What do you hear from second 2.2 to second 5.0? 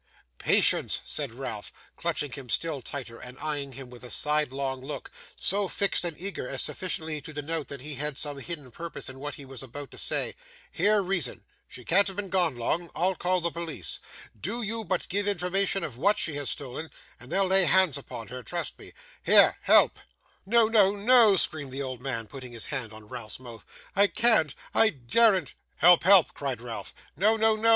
him still tighter and eyeing him with a sidelong